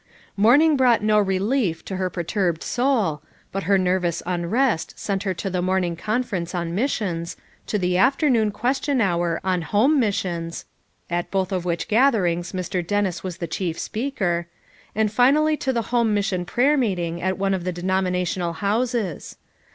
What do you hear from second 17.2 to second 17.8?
at one of the